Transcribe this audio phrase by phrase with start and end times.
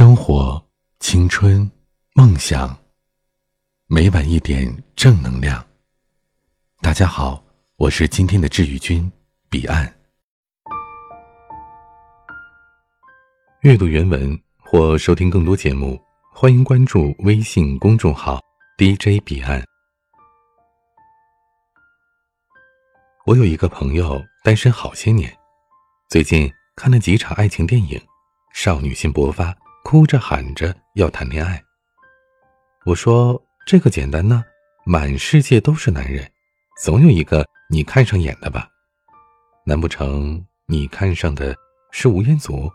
[0.00, 0.58] 生活、
[1.00, 1.70] 青春、
[2.14, 2.74] 梦想，
[3.86, 5.62] 每晚一点正能量。
[6.80, 7.44] 大家好，
[7.76, 9.12] 我是今天的治愈君
[9.50, 9.94] 彼岸。
[13.60, 16.00] 阅读原文或收听更多节目，
[16.32, 18.40] 欢迎关注微信公众号
[18.78, 19.62] DJ 彼岸。
[23.26, 25.30] 我有一个朋友单身好些年，
[26.08, 28.00] 最近看了几场爱情电影，
[28.54, 29.54] 少女心勃发。
[29.82, 31.62] 哭着喊着要谈恋爱。
[32.84, 34.44] 我说：“这个简单呢，
[34.84, 36.30] 满世界都是男人，
[36.82, 38.68] 总有一个你看上眼的吧？
[39.64, 41.54] 难不成你看上的
[41.90, 42.70] 是吴彦祖？”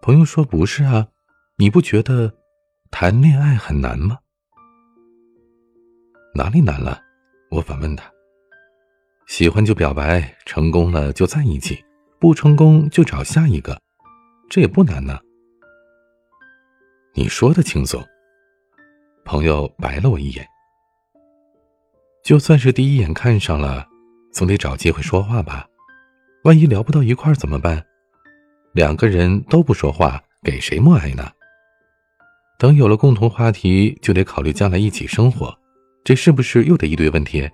[0.00, 1.06] 朋友说：“不是啊，
[1.56, 2.32] 你不觉得
[2.90, 4.18] 谈恋爱很难吗？”
[6.34, 7.00] 哪里难了？
[7.50, 8.04] 我反问他
[9.26, 11.84] ：“喜欢就表白，成功了就在一起，
[12.18, 13.80] 不成功就找下一个，
[14.50, 15.18] 这也不难呢。”
[17.16, 18.04] 你说的轻松。
[19.24, 20.44] 朋友白了我一眼。
[22.24, 23.86] 就算是第一眼看上了，
[24.32, 25.64] 总得找机会说话吧？
[26.42, 27.80] 万一聊不到一块儿怎么办？
[28.72, 31.30] 两个人都不说话，给谁默哀呢？
[32.58, 35.56] 等有了共同话题，就得考虑将来一起生活，
[36.02, 37.48] 这是不是又得一堆问题？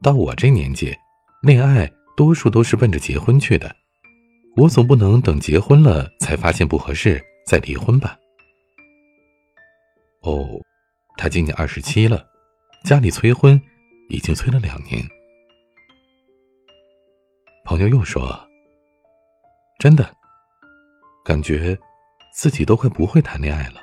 [0.00, 0.96] 到我这年纪，
[1.42, 3.76] 恋爱多数都是奔着结婚去的，
[4.56, 8.16] 我总不能等结婚了才发现不合适再离婚吧？
[10.22, 10.60] 哦，
[11.16, 12.24] 他今年二十七了，
[12.84, 13.60] 家里催婚，
[14.08, 15.04] 已经催了两年。
[17.64, 18.38] 朋友又说
[19.80, 20.14] ：“真的，
[21.24, 21.76] 感觉
[22.32, 23.80] 自己都快不会谈恋爱了。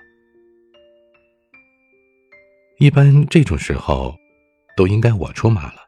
[2.78, 4.16] 一般这种时候，
[4.78, 5.82] 都应该我出马了，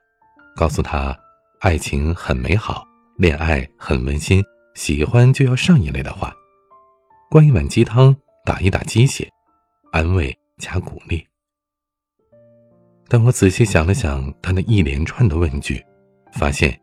[0.58, 1.18] 告诉他，
[1.62, 2.86] 爱情很美好，
[3.18, 4.44] 恋爱很温馨，
[4.76, 6.34] 喜欢就要上一类的话，
[7.30, 8.14] 灌一碗鸡汤，
[8.46, 9.30] 打一打鸡血，
[9.94, 11.26] 安慰。”加鼓励，
[13.10, 15.84] 但我仔细想了想他那一连串的问句，
[16.34, 16.80] 发现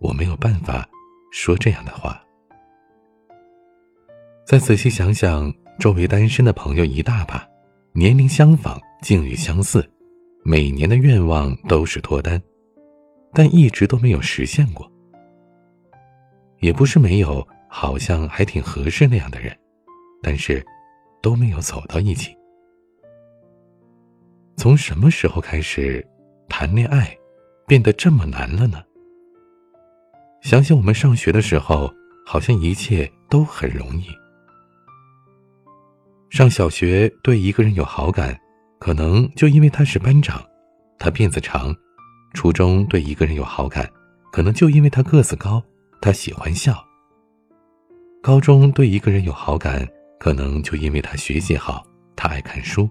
[0.00, 0.86] 我没有办法
[1.30, 2.20] 说这样的话。
[4.44, 7.48] 再仔细想想，周围单身的朋友一大把，
[7.92, 9.88] 年龄相仿，境遇相似，
[10.44, 12.42] 每年的愿望都是脱单，
[13.32, 14.90] 但一直都没有实现过。
[16.58, 19.56] 也不是没有，好像还挺合适那样的人，
[20.20, 20.66] 但是
[21.22, 22.36] 都没有走到一起。
[24.56, 26.06] 从什么时候开始，
[26.48, 27.16] 谈恋爱
[27.66, 28.82] 变得这么难了呢？
[30.42, 31.92] 想想我们上学的时候，
[32.26, 34.06] 好像一切都很容易。
[36.28, 38.38] 上小学对一个人有好感，
[38.78, 40.42] 可能就因为他是班长，
[40.98, 41.72] 他辫子长；
[42.34, 43.90] 初中对一个人有好感，
[44.30, 45.62] 可能就因为他个子高，
[46.00, 46.74] 他喜欢笑；
[48.22, 49.86] 高中对一个人有好感，
[50.18, 51.82] 可能就因为他学习好，
[52.14, 52.88] 他爱看书。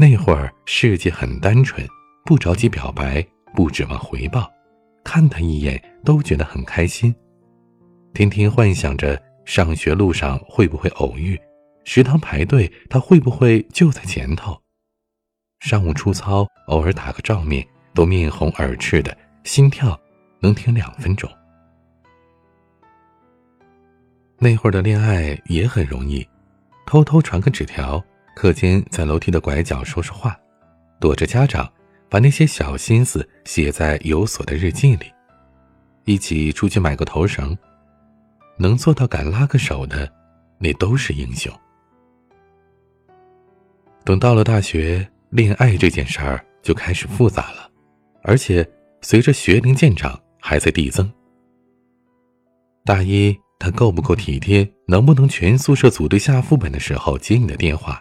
[0.00, 1.86] 那会儿世界很单纯，
[2.24, 3.22] 不着急表白，
[3.54, 4.50] 不指望回报，
[5.04, 7.14] 看他一眼都觉得很开心，
[8.14, 11.38] 天天幻想着上学路上会不会偶遇，
[11.84, 14.58] 食堂排队他会不会就在前头，
[15.58, 17.62] 上午出操偶尔打个照面
[17.92, 20.00] 都面红耳赤的，心跳
[20.40, 21.30] 能停两分钟。
[24.38, 26.26] 那会儿的恋爱也很容易，
[26.86, 28.02] 偷偷传个纸条。
[28.40, 30.34] 课间在楼梯的拐角说说话，
[30.98, 31.70] 躲着家长，
[32.08, 35.12] 把那些小心思写在有锁的日记里。
[36.06, 37.54] 一起出去买个头绳，
[38.56, 40.10] 能做到敢拉个手的，
[40.56, 41.52] 那都是英雄。
[44.04, 47.70] 等到了大学，恋爱这件事儿就开始复杂了，
[48.22, 48.66] 而且
[49.02, 51.12] 随着学龄渐长还在递增。
[52.86, 58.00] 大一，他够不够体贴，能不能全宿舍组队下副本的时候接你的电话？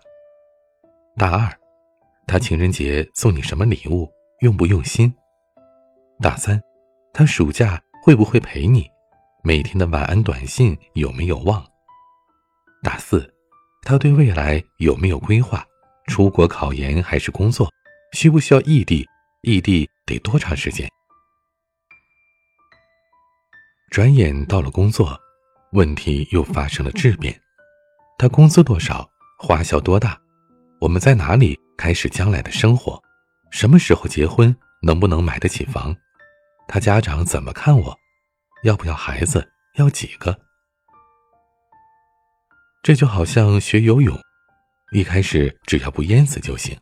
[1.19, 1.53] 大二，
[2.27, 4.09] 他情人节送你什么礼物？
[4.39, 5.13] 用不用心？
[6.21, 6.57] 大三，
[7.11, 8.89] 他暑假会不会陪你？
[9.43, 11.61] 每天的晚安短信有没有忘？
[12.81, 13.29] 大四，
[13.81, 15.61] 他对未来有没有规划？
[16.07, 17.69] 出国考研还是工作？
[18.13, 19.05] 需不需要异地？
[19.41, 20.89] 异地得多长时间？
[23.91, 25.19] 转眼到了工作，
[25.73, 27.37] 问题又发生了质变。
[28.17, 29.05] 他工资多少？
[29.37, 30.17] 花销多大？
[30.81, 33.01] 我们在哪里开始将来的生活？
[33.51, 34.55] 什么时候结婚？
[34.81, 35.93] 能不能买得起房？
[36.69, 37.93] 他家长怎么看我？
[38.63, 39.45] 要不要孩子？
[39.75, 40.39] 要几个？
[42.81, 44.17] 这就好像学游泳，
[44.93, 46.77] 一开始只要不淹死就行，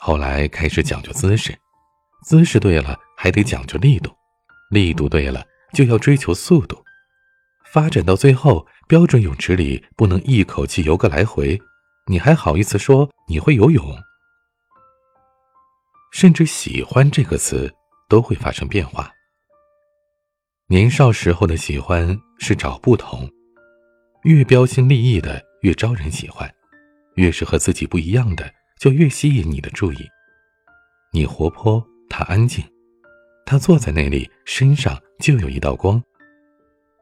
[0.00, 1.56] 后来开始讲究姿势，
[2.24, 4.10] 姿势对了还得讲究力度，
[4.70, 6.82] 力度对了就要追求速度，
[7.64, 11.60] 发展到最后，标准泳池里不能一口气游个来回，
[12.06, 13.96] 你还好意思说你会游泳？
[16.12, 17.72] 甚至“喜欢”这个词
[18.08, 19.10] 都会发生变化。
[20.66, 23.30] 年少时候的喜欢是找不同，
[24.24, 26.52] 越标新立异的越招人喜欢，
[27.14, 29.98] 越是和自己不一样的就越吸引你的注意。
[31.12, 32.64] 你活泼，他安静，
[33.46, 36.02] 他坐在那里身上就有一道光。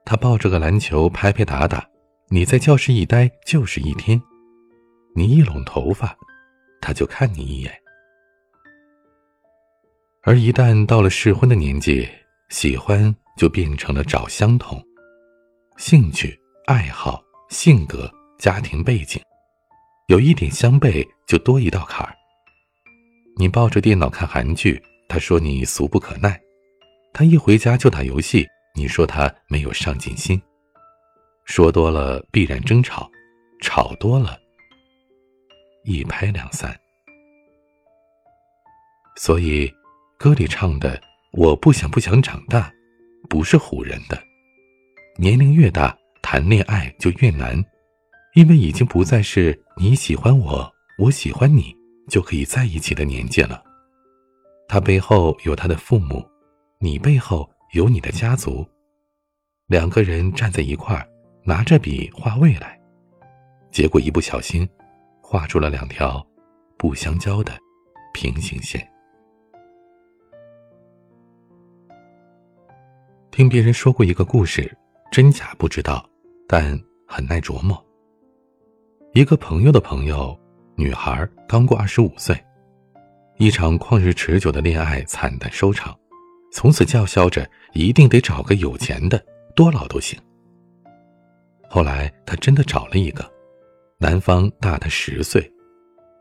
[0.04, 1.86] 他抱着个篮球拍拍打打，
[2.28, 4.20] 你在教室一待就是一天。
[5.18, 6.16] 你一拢头发，
[6.80, 7.76] 他就看你一眼。
[10.22, 12.08] 而一旦到了适婚的年纪，
[12.50, 14.80] 喜欢就变成了找相同，
[15.76, 19.20] 兴趣、爱好、性格、家庭背景，
[20.06, 22.14] 有一点相悖就多一道坎儿。
[23.36, 26.30] 你抱着电脑看韩剧，他说你俗不可耐；
[27.12, 28.46] 他一回家就打游戏。
[28.76, 30.40] 你说他没有上进心，
[31.44, 33.10] 说多了必然争吵，
[33.60, 34.38] 吵多了
[35.88, 36.78] 一拍两散。
[39.16, 39.72] 所以
[40.18, 41.00] 歌里唱的
[41.32, 42.70] “我不想不想长大”，
[43.28, 44.22] 不是唬人的。
[45.16, 47.64] 年龄越大，谈恋爱就越难，
[48.34, 51.74] 因为已经不再是你喜欢我，我喜欢你
[52.06, 53.64] 就可以在一起的年纪了。
[54.68, 56.24] 他背后有他的父母，
[56.78, 57.48] 你背后。
[57.74, 58.66] 有你的家族，
[59.66, 61.06] 两个人站在一块儿，
[61.44, 62.80] 拿着笔画未来，
[63.70, 64.66] 结果一不小心，
[65.30, 66.26] 画出了两条
[66.78, 67.52] 不相交的
[68.14, 68.80] 平行线。
[73.30, 74.74] 听别人说过一个故事，
[75.12, 76.08] 真假不知道，
[76.48, 77.78] 但很耐琢磨。
[79.12, 80.34] 一个朋友的朋友，
[80.76, 82.34] 女孩刚过二十五岁，
[83.36, 85.94] 一场旷日持久的恋爱惨淡收场。
[86.50, 89.22] 从此叫嚣着一定得找个有钱的，
[89.54, 90.18] 多老都行。
[91.68, 93.30] 后来他真的找了一个，
[94.00, 95.52] 男方大他十岁，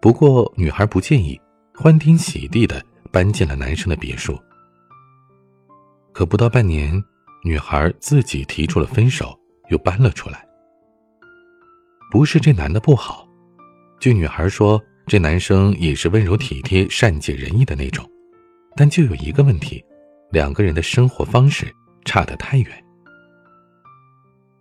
[0.01, 1.39] 不过女孩不介意，
[1.75, 4.35] 欢天喜地的搬进了男生的别墅。
[6.11, 6.99] 可不到半年，
[7.43, 9.39] 女孩自己提出了分手，
[9.69, 10.43] 又搬了出来。
[12.09, 13.27] 不是这男的不好，
[13.99, 18.09] 据女孩说，这男生也是温柔体贴、善解人意的那种，
[18.75, 19.85] 但就有一个问题。
[20.31, 21.71] 两个人的生活方式
[22.05, 22.85] 差得太远。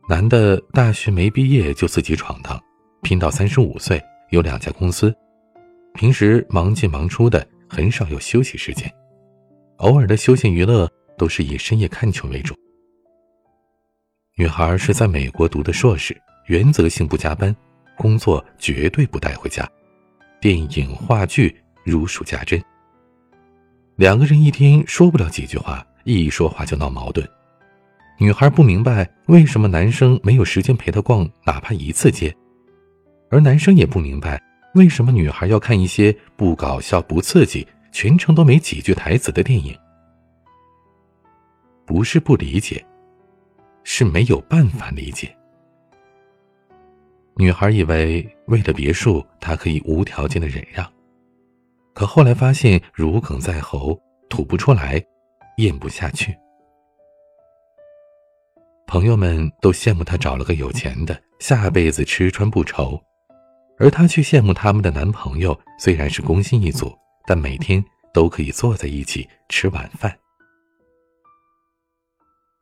[0.06, 2.62] 男的大学没毕业就自己闯荡，
[3.06, 5.14] 拼到三十五岁，有两家公司，
[5.94, 8.93] 平时忙进忙出的，很少有休息时间，
[9.76, 12.53] 偶尔的休闲娱乐都是以深夜看球为主。
[14.35, 17.55] 女孩是在美国读的硕士，原则性不加班，
[17.97, 19.64] 工作绝对不带回家，
[20.41, 22.61] 电影话剧如数家珍。
[23.94, 27.25] 两个人一天说不了几句话，一说话就闹矛盾。
[28.19, 32.37] 女孩不明白为什么男生没有时间陪她逛哪怕一次街，
[33.28, 34.40] 而男生也不明白
[34.75, 39.76] 为什么女孩要看一些不搞笑、不刺激、全程都没几句台词的电影。
[41.84, 42.84] 不是不理解，
[43.84, 45.34] 是没有办法理解。
[47.37, 50.90] 女孩以为为了别墅，她可以无条件的忍让。
[51.94, 53.99] 可后来发现如鲠在喉，
[54.29, 55.02] 吐不出来，
[55.58, 56.37] 咽不下去。
[58.87, 63.00] 朋友们都羡慕她找了个有钱的，下辈子吃穿不愁，
[63.78, 66.93] 而她却羡慕他们的男朋友虽然是工薪一族，
[67.27, 70.17] 但每天都可以坐在一起吃晚饭。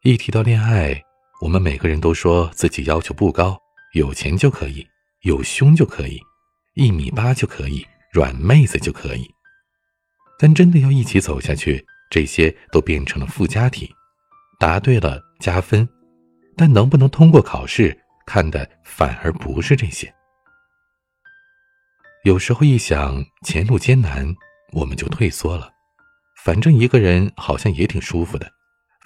[0.03, 1.03] 一提到恋爱，
[1.41, 3.59] 我们每个人都说自己要求不高，
[3.95, 4.87] 有钱就可以，
[5.23, 6.21] 有胸就可以，
[6.75, 7.87] 一米八就可以。
[8.13, 9.29] 软妹子就可以，
[10.39, 13.93] 但真的要一起走下去，这些都变成了附加题。
[14.61, 15.89] 答对了加分，
[16.57, 20.15] 但能不能通过考试，看的反而不是这些。
[22.25, 24.35] 有时候一想前路艰难，
[24.73, 25.71] 我们就退缩了。
[26.43, 28.51] 反正一个人好像也挺舒服的，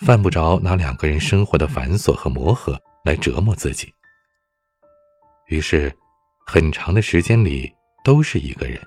[0.06, 3.92] 犯不着拿两个人生活的繁琐和磨合来折磨自己。
[5.48, 5.92] 于是，
[6.46, 7.68] 很长的时间里
[8.04, 8.80] 都是一个人。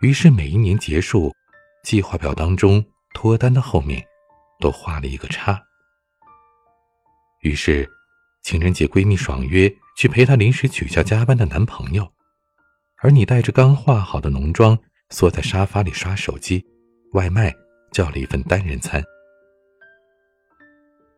[0.00, 1.34] 于是每一年结束，
[1.82, 4.00] 计划表当中脱单的后面，
[4.60, 5.60] 都画了一个叉。
[7.40, 7.90] 于是，
[8.44, 12.08] 情人节闺蜜爽约去陪她临时取消加班的男朋友，
[13.00, 14.76] 而你带着刚化好的浓妆，
[15.10, 16.64] 缩在沙发里刷手机，
[17.12, 17.54] 外卖
[17.92, 19.02] 叫了一份单人餐。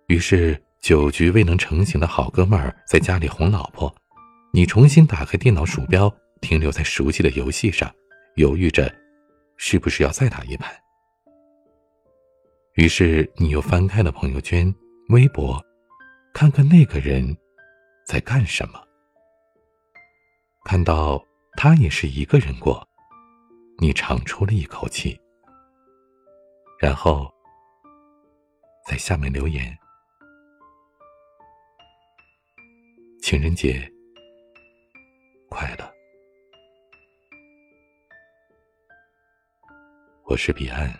[0.09, 3.95] 于是，酒局未能成型的好哥们儿在家里哄老婆，
[4.53, 7.91] 你重新打开电脑鼠标，停留在熟悉的游戏上。
[8.37, 8.93] 犹豫着，
[9.57, 10.73] 是不是要再打一盘？
[12.75, 14.73] 于是你又翻开了朋友圈、
[15.09, 15.63] 微博，
[16.33, 17.37] 看看那个人
[18.07, 18.81] 在干什么。
[20.65, 21.23] 看到
[21.63, 22.89] 他也是一个人过，
[23.77, 25.21] 你长出了一口气，
[26.79, 27.31] 然后
[28.89, 29.77] 在下面留言
[33.21, 33.87] ：“情人节
[35.51, 35.85] 快乐。”
[40.25, 40.91] 我是彼岸，